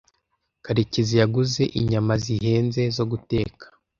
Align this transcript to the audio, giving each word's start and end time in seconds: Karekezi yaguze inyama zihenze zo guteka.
Karekezi 0.65 1.13
yaguze 1.21 1.63
inyama 1.79 2.13
zihenze 2.23 2.81
zo 2.95 3.03
guteka. 3.11 3.65